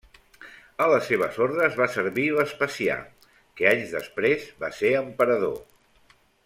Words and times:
A 0.85 0.85
les 0.91 1.09
seves 1.09 1.37
ordes 1.47 1.77
va 1.81 1.87
servir 1.97 2.25
Vespasià, 2.39 2.97
que 3.61 3.69
anys 3.75 3.95
després 3.99 4.51
va 4.65 4.75
ser 4.83 4.97
emperador. 5.07 5.59